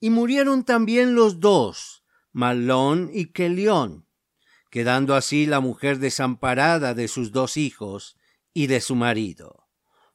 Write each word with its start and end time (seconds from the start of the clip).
Y 0.00 0.10
murieron 0.10 0.64
también 0.64 1.14
los 1.14 1.40
dos, 1.40 2.04
Malón 2.32 3.10
y 3.12 3.32
Kelión, 3.32 4.06
quedando 4.70 5.14
así 5.14 5.46
la 5.46 5.60
mujer 5.60 5.98
desamparada 5.98 6.94
de 6.94 7.08
sus 7.08 7.32
dos 7.32 7.56
hijos 7.56 8.16
y 8.52 8.66
de 8.66 8.80
su 8.80 8.94
marido. 8.94 9.66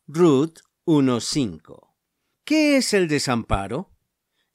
Ruth 0.08 0.60
1.5. 0.86 1.90
¿Qué 2.44 2.78
es 2.78 2.94
el 2.94 3.08
desamparo? 3.08 3.92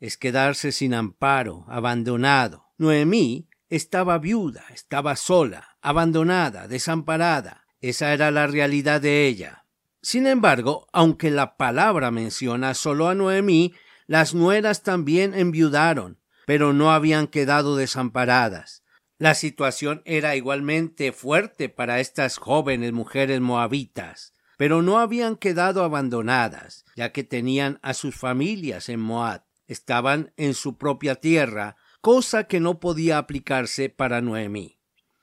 Es 0.00 0.16
quedarse 0.16 0.70
sin 0.72 0.94
amparo, 0.94 1.64
abandonado. 1.68 2.66
Noemí 2.78 3.48
estaba 3.68 4.18
viuda, 4.18 4.64
estaba 4.72 5.16
sola, 5.16 5.76
abandonada, 5.80 6.68
desamparada. 6.68 7.66
Esa 7.80 8.12
era 8.12 8.30
la 8.30 8.46
realidad 8.46 9.00
de 9.00 9.26
ella. 9.26 9.64
Sin 10.02 10.26
embargo, 10.26 10.86
aunque 10.92 11.30
la 11.30 11.56
palabra 11.56 12.10
menciona 12.10 12.74
solo 12.74 13.08
a 13.08 13.14
Noemí, 13.14 13.74
las 14.06 14.34
nueras 14.34 14.82
también 14.82 15.34
enviudaron, 15.34 16.20
pero 16.46 16.72
no 16.72 16.92
habían 16.92 17.26
quedado 17.26 17.76
desamparadas. 17.76 18.82
La 19.18 19.34
situación 19.34 20.02
era 20.04 20.36
igualmente 20.36 21.12
fuerte 21.12 21.68
para 21.68 22.00
estas 22.00 22.36
jóvenes 22.36 22.92
mujeres 22.92 23.40
moabitas, 23.40 24.34
pero 24.58 24.82
no 24.82 24.98
habían 24.98 25.36
quedado 25.36 25.82
abandonadas, 25.84 26.84
ya 26.94 27.12
que 27.12 27.24
tenían 27.24 27.78
a 27.82 27.94
sus 27.94 28.14
familias 28.14 28.88
en 28.88 29.00
Moab. 29.00 29.44
Estaban 29.66 30.32
en 30.36 30.54
su 30.54 30.76
propia 30.76 31.16
tierra, 31.16 31.76
cosa 32.00 32.44
que 32.44 32.60
no 32.60 32.78
podía 32.78 33.18
aplicarse 33.18 33.88
para 33.88 34.20
Noemí. 34.20 34.78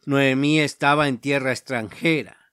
Noemí 0.05 0.59
estaba 0.59 1.07
en 1.07 1.19
tierra 1.19 1.51
extranjera, 1.51 2.43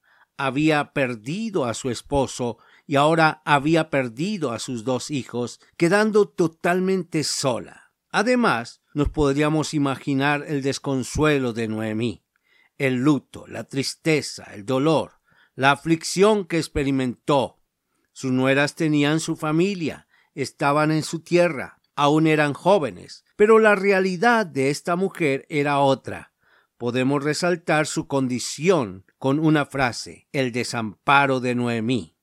había 0.41 0.92
perdido 0.92 1.67
a 1.67 1.75
su 1.75 1.91
esposo 1.91 2.58
y 2.91 2.96
ahora 2.96 3.41
había 3.44 3.88
perdido 3.88 4.50
a 4.50 4.58
sus 4.58 4.83
dos 4.83 5.12
hijos, 5.12 5.60
quedando 5.77 6.28
totalmente 6.28 7.22
sola. 7.22 7.92
Además, 8.10 8.83
nos 8.94 9.10
podríamos 9.10 9.74
imaginar 9.74 10.44
el 10.48 10.60
desconsuelo 10.60 11.52
de 11.52 11.68
Noemí, 11.68 12.24
el 12.78 12.96
luto, 12.96 13.46
la 13.46 13.62
tristeza, 13.62 14.42
el 14.55 14.66
dolor, 14.66 15.20
la 15.55 15.70
aflicción 15.70 16.44
que 16.44 16.56
experimentó. 16.58 17.61
Sus 18.11 18.33
nueras 18.33 18.74
tenían 18.74 19.20
su 19.20 19.36
familia, 19.36 20.08
estaban 20.34 20.91
en 20.91 21.05
su 21.05 21.20
tierra, 21.20 21.80
aún 21.94 22.27
eran 22.27 22.55
jóvenes, 22.55 23.24
pero 23.36 23.61
la 23.61 23.77
realidad 23.77 24.46
de 24.46 24.70
esta 24.70 24.96
mujer 24.96 25.46
era 25.48 25.78
otra. 25.78 26.33
Podemos 26.77 27.22
resaltar 27.22 27.86
su 27.86 28.08
condición 28.08 29.05
con 29.16 29.38
una 29.38 29.64
frase, 29.64 30.27
el 30.33 30.50
desamparo 30.50 31.38
de 31.38 31.55
Noemí. 31.55 32.16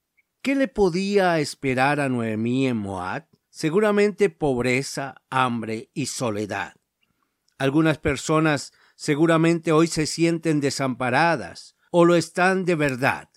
¿Qué 0.48 0.56
le 0.56 0.70
podía 0.70 1.40
esperar 1.40 2.00
a 2.00 2.08
Noemí 2.08 2.67
en 2.67 2.78
Moab? 2.78 3.28
Seguramente 3.50 4.30
pobreza, 4.30 5.16
hambre 5.30 5.90
y 5.94 6.06
soledad. 6.06 6.73
Algunas 7.58 7.98
personas 7.98 8.72
seguramente 8.95 9.73
hoy 9.73 9.88
se 9.88 10.06
sienten 10.06 10.62
desamparadas 10.62 11.75
o 11.91 12.06
lo 12.06 12.16
están 12.16 12.63
de 12.63 12.75
verdad. 12.75 13.28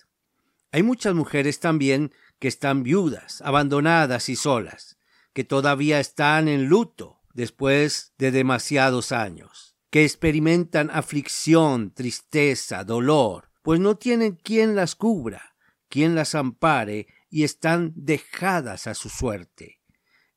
Hay 0.71 0.83
muchas 0.83 1.13
mujeres 1.13 1.59
también 1.59 2.13
que 2.39 2.47
están 2.47 2.81
viudas, 2.81 3.41
abandonadas 3.41 4.29
y 4.29 4.37
solas, 4.37 4.97
que 5.33 5.43
todavía 5.43 5.99
están 5.99 6.47
en 6.47 6.67
luto 6.67 7.19
después 7.33 8.13
de 8.19 8.31
demasiados 8.31 9.11
años, 9.11 9.75
que 9.89 10.05
experimentan 10.05 10.89
aflicción, 10.89 11.91
tristeza, 11.91 12.85
dolor, 12.85 13.49
pues 13.63 13.81
no 13.81 13.97
tienen 13.97 14.37
quien 14.37 14.77
las 14.77 14.95
cubra, 14.95 15.50
quien 15.91 16.15
las 16.15 16.33
ampare 16.33 17.05
y 17.29 17.43
están 17.43 17.93
dejadas 17.95 18.87
a 18.87 18.95
su 18.95 19.09
suerte. 19.09 19.79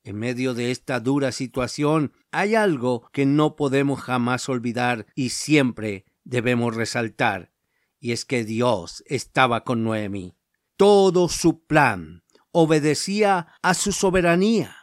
En 0.03 0.17
medio 0.17 0.53
de 0.53 0.71
esta 0.71 1.01
dura 1.01 1.33
situación 1.33 2.13
hay 2.31 2.57
algo 2.57 3.09
que 3.13 3.25
no 3.25 3.57
podemos 3.57 4.03
jamás 4.03 4.51
olvidar 4.51 5.07
y 5.15 5.31
siempre 5.31 6.05
debemos 6.25 6.75
resaltar, 6.75 7.53
y 7.99 8.13
es 8.13 8.27
que 8.27 8.45
Dios 8.45 9.03
estaba 9.07 9.65
con 9.65 9.83
Noemi. 9.83 10.37
Todo 10.77 11.29
su 11.31 11.65
plan 11.65 12.25
obedecía 12.51 13.47
a 13.63 13.73
su 13.73 13.93
soberanía, 13.93 14.77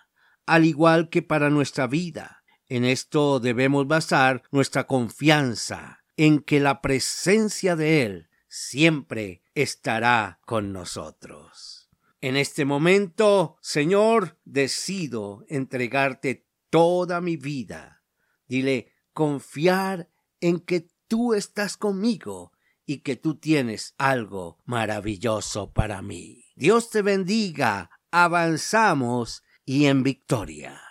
al 0.47 0.65
igual 0.65 1.09
que 1.09 1.21
para 1.21 1.51
nuestra 1.51 1.85
vida. 1.85 2.43
En 2.67 2.85
esto 2.85 3.39
debemos 3.39 3.87
basar 3.87 4.41
nuestra 4.51 4.87
confianza 4.87 5.99
en 6.17 6.39
que 6.39 6.59
la 6.59 6.81
presencia 6.81 7.75
de 7.75 8.03
Él 8.03 8.30
siempre 8.51 9.41
estará 9.55 10.41
con 10.45 10.73
nosotros. 10.73 11.89
En 12.19 12.35
este 12.35 12.65
momento, 12.65 13.57
Señor, 13.61 14.37
decido 14.43 15.45
entregarte 15.47 16.45
toda 16.69 17.21
mi 17.21 17.37
vida. 17.37 18.03
Dile, 18.47 18.91
confiar 19.13 20.09
en 20.41 20.59
que 20.59 20.89
tú 21.07 21.33
estás 21.33 21.77
conmigo 21.77 22.51
y 22.85 22.97
que 22.97 23.15
tú 23.15 23.35
tienes 23.35 23.95
algo 23.97 24.57
maravilloso 24.65 25.71
para 25.71 26.01
mí. 26.01 26.43
Dios 26.55 26.89
te 26.89 27.01
bendiga, 27.01 27.89
avanzamos 28.11 29.43
y 29.63 29.85
en 29.85 30.03
victoria. 30.03 30.90